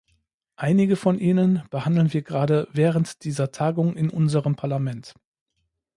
[0.55, 5.13] Einige von ihnen behandeln wir gerade während dieser Tagung in unserem Parlament.